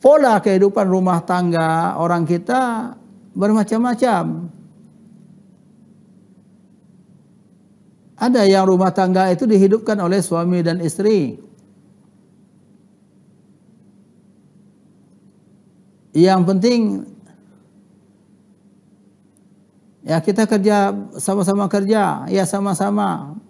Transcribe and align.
pola 0.00 0.40
kehidupan 0.40 0.88
rumah 0.88 1.20
tangga 1.22 1.94
orang 2.00 2.24
kita 2.24 2.96
bermacam-macam. 3.36 4.48
Ada 8.20 8.44
yang 8.44 8.68
rumah 8.68 8.92
tangga 8.92 9.32
itu 9.32 9.48
dihidupkan 9.48 9.96
oleh 9.96 10.20
suami 10.20 10.60
dan 10.60 10.80
istri. 10.84 11.40
Yang 16.12 16.40
penting 16.44 16.80
ya 20.04 20.20
kita 20.20 20.44
kerja 20.44 20.92
sama-sama 21.16 21.64
kerja, 21.70 22.28
ya 22.28 22.44
sama-sama 22.44 23.40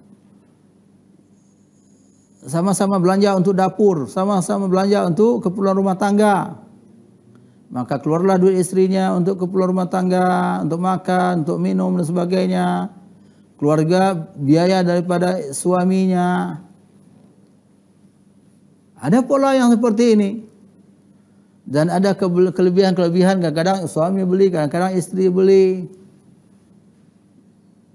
sama-sama 2.41 2.97
belanja 2.97 3.37
untuk 3.37 3.53
dapur, 3.53 4.09
sama-sama 4.09 4.65
belanja 4.65 5.05
untuk 5.05 5.45
keperluan 5.45 5.77
rumah 5.77 5.97
tangga. 6.01 6.57
Maka 7.71 8.03
keluarlah 8.03 8.35
duit 8.41 8.59
istrinya 8.59 9.15
untuk 9.15 9.47
keperluan 9.47 9.71
rumah 9.77 9.89
tangga, 9.93 10.59
untuk 10.65 10.81
makan, 10.83 11.47
untuk 11.47 11.59
minum 11.63 11.95
dan 11.95 12.07
sebagainya. 12.09 12.67
Keluarga 13.61 14.17
biaya 14.41 14.81
daripada 14.81 15.53
suaminya. 15.53 16.59
Ada 18.99 19.21
pola 19.23 19.55
yang 19.55 19.71
seperti 19.71 20.05
ini. 20.17 20.31
Dan 21.71 21.87
ada 21.87 22.19
kelebihan-kelebihan 22.19 23.39
kadang-kadang 23.39 23.87
suami 23.87 24.27
beli, 24.27 24.51
kadang-kadang 24.51 24.99
istri 24.99 25.31
beli. 25.31 25.87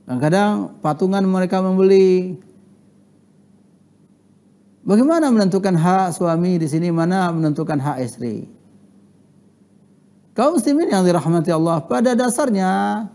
Kadang-kadang 0.07 0.79
patungan 0.79 1.25
mereka 1.27 1.59
membeli. 1.59 2.39
Bagaimana 4.85 5.33
menentukan 5.33 5.73
hak 5.73 6.13
suami 6.13 6.61
di 6.61 6.69
sini, 6.69 6.93
mana 6.93 7.33
menentukan 7.33 7.81
hak 7.81 8.05
istri? 8.05 8.45
Kaum 10.37 10.61
muslimin 10.61 10.93
yang 10.93 11.01
dirahmati 11.01 11.49
Allah, 11.49 11.81
pada 11.81 12.13
dasarnya 12.13 13.07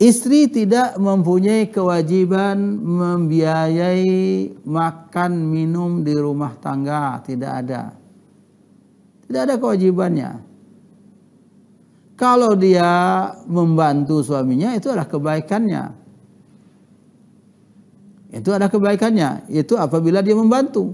istri 0.00 0.48
tidak 0.48 0.96
mempunyai 0.96 1.68
kewajiban 1.68 2.80
membiayai 2.80 4.56
makan 4.64 5.32
minum 5.52 6.00
di 6.00 6.16
rumah 6.16 6.56
tangga, 6.56 7.20
tidak 7.28 7.52
ada. 7.60 7.92
Tidak 9.28 9.42
ada 9.42 9.54
kewajibannya. 9.60 10.32
Kalau 12.16 12.56
dia 12.56 12.88
membantu 13.44 14.24
suaminya 14.24 14.72
itu 14.72 14.88
adalah 14.88 15.04
kebaikannya. 15.04 16.05
Itu 18.40 18.52
ada 18.52 18.68
kebaikannya. 18.68 19.48
Itu 19.48 19.80
apabila 19.80 20.20
dia 20.20 20.36
membantu. 20.36 20.92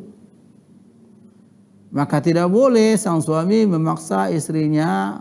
Maka 1.93 2.25
tidak 2.25 2.49
boleh 2.49 2.97
sang 2.97 3.21
suami 3.21 3.69
memaksa 3.69 4.33
istrinya 4.33 5.21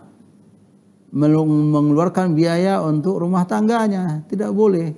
mengeluarkan 1.12 2.32
biaya 2.32 2.80
untuk 2.80 3.20
rumah 3.20 3.44
tangganya. 3.44 4.24
Tidak 4.32 4.52
boleh. 4.56 4.96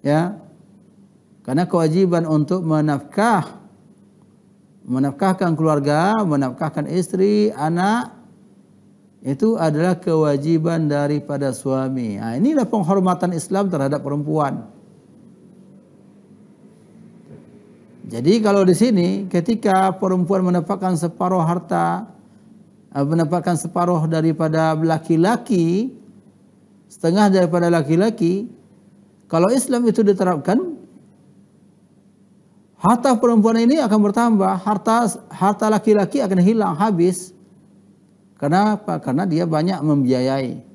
Ya. 0.00 0.40
Karena 1.42 1.66
kewajiban 1.66 2.24
untuk 2.24 2.62
menafkah 2.62 3.62
menafkahkan 4.82 5.54
keluarga, 5.54 6.22
menafkahkan 6.26 6.90
istri, 6.90 7.54
anak 7.54 8.10
itu 9.22 9.54
adalah 9.54 10.02
kewajiban 10.02 10.90
daripada 10.90 11.54
suami. 11.54 12.18
Nah, 12.18 12.34
inilah 12.34 12.66
penghormatan 12.66 13.30
Islam 13.30 13.70
terhadap 13.70 14.02
perempuan. 14.02 14.66
Jadi 18.12 18.44
kalau 18.44 18.60
di 18.68 18.76
sini 18.76 19.24
ketika 19.24 19.88
perempuan 19.96 20.44
mendapatkan 20.44 21.00
separuh 21.00 21.40
harta, 21.40 22.04
eh, 22.92 23.00
mendapatkan 23.00 23.56
separuh 23.56 24.04
daripada 24.04 24.76
laki-laki, 24.76 25.96
setengah 26.92 27.32
daripada 27.32 27.72
laki-laki, 27.72 28.52
kalau 29.32 29.48
Islam 29.48 29.88
itu 29.88 30.04
diterapkan, 30.04 30.60
harta 32.76 33.16
perempuan 33.16 33.56
ini 33.64 33.80
akan 33.80 34.00
bertambah, 34.04 34.60
harta 34.60 35.08
harta 35.32 35.72
laki-laki 35.72 36.20
akan 36.20 36.36
hilang 36.44 36.76
habis. 36.76 37.32
Kenapa? 38.36 39.00
Karena 39.00 39.24
dia 39.24 39.48
banyak 39.48 39.80
membiayai. 39.80 40.71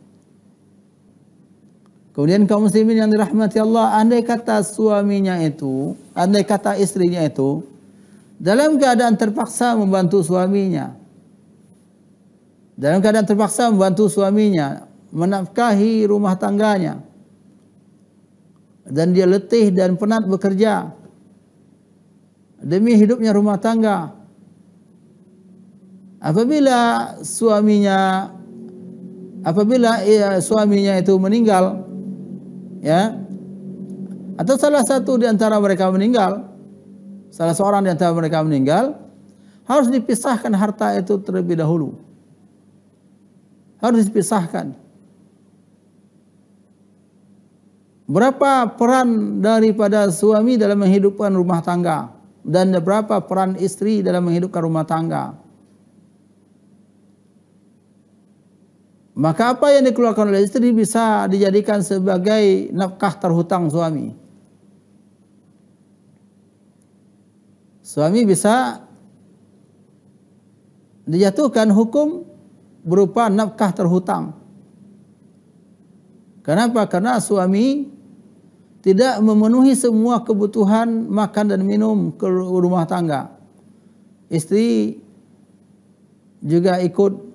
Kemudian 2.18 2.50
kaum 2.50 2.66
muslimin 2.66 2.98
yang 2.98 3.14
dirahmati 3.14 3.62
Allah, 3.62 4.02
andai 4.02 4.26
kata 4.26 4.66
suaminya 4.66 5.38
itu, 5.38 5.94
andai 6.18 6.42
kata 6.42 6.74
istrinya 6.82 7.22
itu, 7.22 7.62
dalam 8.42 8.82
keadaan 8.82 9.14
terpaksa 9.14 9.78
membantu 9.78 10.26
suaminya, 10.26 10.98
dalam 12.74 13.06
keadaan 13.06 13.22
terpaksa 13.22 13.70
membantu 13.70 14.10
suaminya, 14.10 14.90
menafkahi 15.14 16.10
rumah 16.10 16.34
tangganya, 16.34 17.06
dan 18.90 19.14
dia 19.14 19.30
letih 19.30 19.70
dan 19.70 19.94
penat 19.94 20.26
bekerja 20.26 20.90
demi 22.66 22.98
hidupnya 22.98 23.30
rumah 23.30 23.62
tangga. 23.62 24.10
Apabila 26.18 27.14
suaminya 27.22 28.34
apabila 29.46 30.02
ya, 30.02 30.42
suaminya 30.42 30.98
itu 30.98 31.14
meninggal 31.22 31.87
ya. 32.88 33.12
Atau 34.40 34.56
salah 34.56 34.88
satu 34.88 35.20
di 35.20 35.28
antara 35.28 35.60
mereka 35.60 35.92
meninggal 35.92 36.48
salah 37.28 37.52
seorang 37.52 37.84
di 37.84 37.92
antara 37.92 38.16
mereka 38.16 38.40
meninggal 38.40 38.96
harus 39.68 39.92
dipisahkan 39.92 40.54
harta 40.56 40.96
itu 40.96 41.20
terlebih 41.20 41.60
dahulu. 41.60 42.00
Harus 43.84 44.08
dipisahkan. 44.08 44.74
Berapa 48.08 48.72
peran 48.80 49.44
daripada 49.44 50.08
suami 50.08 50.56
dalam 50.56 50.80
menghidupkan 50.80 51.28
rumah 51.36 51.60
tangga? 51.60 52.16
Dan 52.48 52.72
berapa 52.80 53.20
peran 53.28 53.60
istri 53.60 54.00
dalam 54.00 54.24
menghidupkan 54.24 54.64
rumah 54.64 54.88
tangga 54.88 55.36
Maka 59.18 59.58
apa 59.58 59.74
yang 59.74 59.90
dikeluarkan 59.90 60.30
oleh 60.30 60.46
istri 60.46 60.70
bisa 60.70 61.26
dijadikan 61.26 61.82
sebagai 61.82 62.70
nafkah 62.70 63.18
terhutang 63.18 63.66
suami. 63.66 64.14
Suami 67.82 68.22
bisa 68.30 68.86
dijatuhkan 71.10 71.74
hukum 71.74 72.30
berupa 72.86 73.26
nafkah 73.26 73.74
terhutang. 73.74 74.38
Kenapa? 76.46 76.86
Karena 76.86 77.18
suami 77.18 77.90
tidak 78.86 79.18
memenuhi 79.26 79.74
semua 79.74 80.22
kebutuhan 80.22 81.10
makan 81.10 81.58
dan 81.58 81.66
minum 81.66 82.14
ke 82.14 82.30
rumah 82.30 82.86
tangga. 82.86 83.34
Istri 84.30 85.02
juga 86.46 86.78
ikut 86.86 87.27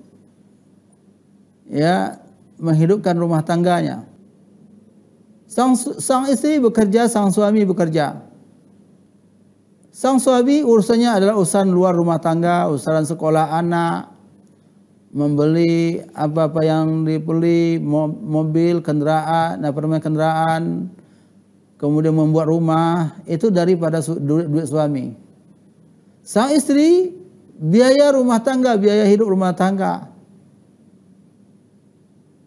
ya 1.71 2.23
menghidupkan 2.63 3.19
rumah 3.19 3.43
tangganya. 3.43 4.07
Sang, 5.51 5.77
sang 5.77 6.31
istri 6.33 6.63
bekerja, 6.63 7.11
sang 7.11 7.29
suami 7.29 7.67
bekerja. 7.69 8.25
Sang 9.93 10.17
suami 10.17 10.65
urusannya 10.65 11.21
adalah 11.21 11.37
urusan 11.37 11.69
luar 11.69 11.93
rumah 11.93 12.17
tangga, 12.17 12.65
urusan 12.73 13.05
sekolah 13.05 13.53
anak, 13.61 14.09
membeli 15.13 16.01
apa-apa 16.17 16.65
yang 16.65 17.05
dibeli, 17.05 17.77
mobil, 17.77 18.81
kendaraan, 18.81 19.61
apa 19.61 19.79
namanya 19.85 20.01
kendaraan, 20.01 20.89
kemudian 21.77 22.17
membuat 22.17 22.49
rumah, 22.49 23.21
itu 23.29 23.53
daripada 23.53 24.01
duit, 24.01 24.49
duit 24.49 24.65
suami. 24.65 25.13
Sang 26.25 26.49
istri 26.57 27.13
biaya 27.61 28.17
rumah 28.17 28.41
tangga, 28.41 28.81
biaya 28.81 29.05
hidup 29.05 29.29
rumah 29.29 29.53
tangga 29.53 30.12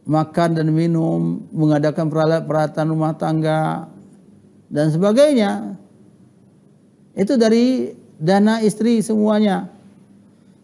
makan 0.06 0.50
dan 0.62 0.69
minum, 0.69 1.42
mengadakan 1.50 2.07
peralatan 2.13 2.86
rumah 2.94 3.18
tangga 3.18 3.90
dan 4.69 4.94
sebagainya. 4.94 5.75
Itu 7.18 7.36
dari 7.36 7.94
dana 8.22 8.62
istri 8.62 9.02
semuanya. 9.02 9.69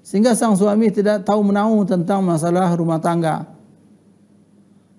Sehingga 0.01 0.33
sang 0.33 0.57
suami 0.57 0.89
tidak 0.89 1.25
tahu 1.25 1.41
menahu 1.45 1.85
tentang 1.85 2.21
masalah 2.25 2.73
rumah 2.73 3.01
tangga. 3.01 3.45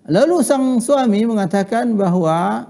Lalu 0.06 0.43
sang 0.43 0.83
suami 0.83 1.23
mengatakan 1.23 1.94
bahwa 1.94 2.67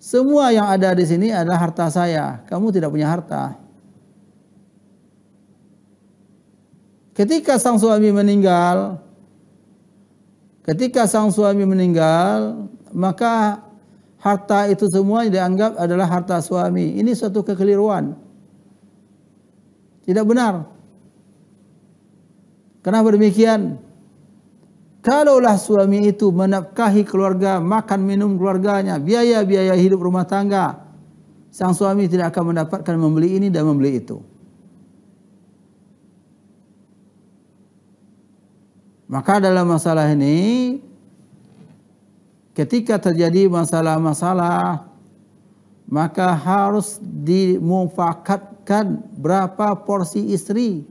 semua 0.00 0.52
yang 0.52 0.68
ada 0.68 0.92
di 0.92 1.04
sini 1.04 1.28
adalah 1.32 1.60
harta 1.60 1.88
saya. 1.88 2.44
Kamu 2.48 2.72
tidak 2.72 2.92
punya 2.92 3.08
harta. 3.08 3.56
Ketika 7.12 7.60
sang 7.60 7.76
suami 7.76 8.08
meninggal, 8.08 8.96
Ketika 10.70 11.10
sang 11.10 11.34
suami 11.34 11.66
meninggal, 11.66 12.62
maka 12.94 13.58
harta 14.22 14.70
itu 14.70 14.86
semua 14.86 15.26
dianggap 15.26 15.74
adalah 15.74 16.06
harta 16.06 16.38
suami. 16.38 16.94
Ini 16.94 17.10
suatu 17.10 17.42
kekeliruan. 17.42 18.14
Tidak 20.06 20.22
benar. 20.22 20.70
Kenapa 22.86 23.10
demikian? 23.10 23.82
Kalaulah 25.02 25.58
suami 25.58 26.06
itu 26.06 26.30
menafkahi 26.30 27.02
keluarga, 27.02 27.58
makan 27.58 28.06
minum 28.06 28.38
keluarganya, 28.38 29.02
biaya-biaya 29.02 29.74
hidup 29.74 29.98
rumah 29.98 30.22
tangga, 30.22 30.86
sang 31.50 31.74
suami 31.74 32.06
tidak 32.06 32.30
akan 32.30 32.54
mendapatkan 32.54 32.94
membeli 32.94 33.42
ini 33.42 33.50
dan 33.50 33.66
membeli 33.66 33.98
itu. 33.98 34.22
Maka 39.10 39.42
dalam 39.42 39.66
masalah 39.66 40.06
ini 40.14 40.78
ketika 42.54 43.02
terjadi 43.02 43.50
masalah-masalah 43.50 44.86
maka 45.90 46.30
harus 46.30 47.02
dimufakatkan 47.02 49.02
berapa 49.18 49.74
porsi 49.82 50.30
istri 50.30 50.86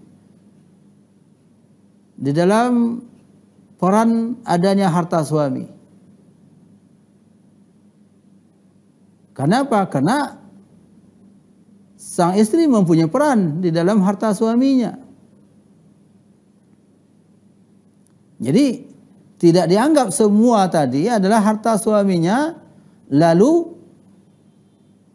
di 2.19 2.31
dalam 2.35 2.99
peran 3.79 4.35
adanya 4.43 4.91
harta 4.91 5.23
suami. 5.23 5.71
Kenapa? 9.31 9.87
Karena 9.87 10.35
sang 11.95 12.35
istri 12.35 12.67
mempunyai 12.67 13.07
peran 13.07 13.63
di 13.63 13.71
dalam 13.71 14.03
harta 14.03 14.35
suaminya. 14.35 15.08
Jadi 18.39 18.87
tidak 19.39 19.67
dianggap 19.67 20.07
semua 20.15 20.67
tadi 20.71 21.11
adalah 21.11 21.43
harta 21.43 21.75
suaminya 21.75 22.55
lalu 23.11 23.75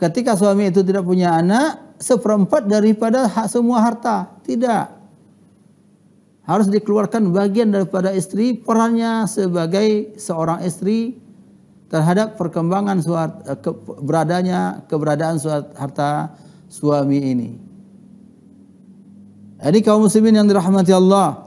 ketika 0.01 0.37
suami 0.37 0.69
itu 0.69 0.85
tidak 0.85 1.05
punya 1.05 1.37
anak 1.41 1.97
seperempat 1.97 2.69
daripada 2.69 3.25
hak 3.29 3.49
semua 3.49 3.81
harta. 3.81 4.29
Tidak 4.45 4.85
harus 6.45 6.69
dikeluarkan 6.69 7.33
bagian 7.33 7.73
daripada 7.73 8.13
istri 8.13 8.53
perannya 8.53 9.25
sebagai 9.25 10.17
seorang 10.21 10.61
istri 10.61 11.17
terhadap 11.89 12.37
perkembangan 12.37 13.01
eh, 13.01 13.59
beradanya 14.05 14.85
keberadaan 14.89 15.41
harta 15.77 16.37
suami 16.69 17.19
ini. 17.23 17.51
Jadi 19.65 19.79
kaum 19.81 20.05
muslimin 20.05 20.37
yang 20.37 20.49
dirahmati 20.51 20.93
Allah. 20.93 21.44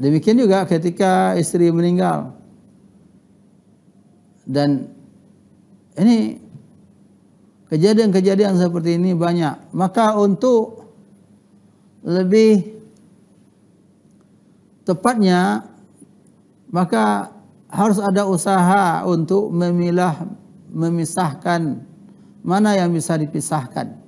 Demikian 0.00 0.40
juga 0.40 0.64
ketika 0.64 1.36
istri 1.36 1.68
meninggal. 1.68 2.32
Dan 4.48 4.88
ini 6.00 6.40
kejadian-kejadian 7.68 8.56
seperti 8.56 8.96
ini 8.96 9.12
banyak. 9.12 9.76
Maka 9.76 10.16
untuk 10.16 10.88
lebih 12.00 12.80
tepatnya 14.88 15.68
maka 16.72 17.28
harus 17.68 18.00
ada 18.00 18.24
usaha 18.24 19.04
untuk 19.04 19.52
memilah 19.52 20.26
memisahkan 20.72 21.76
mana 22.40 22.74
yang 22.74 22.90
bisa 22.90 23.20
dipisahkan 23.20 24.00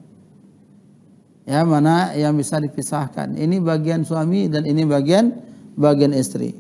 ya 1.45 1.63
mana 1.69 2.17
yang 2.17 2.33
bisa 2.33 2.57
dipisahkan 2.59 3.37
ini 3.37 3.61
bagian 3.61 4.07
suami 4.07 4.49
dan 4.49 4.65
ini 4.65 4.89
bagian 4.89 5.52
bagian 5.77 6.13
istri 6.13 6.55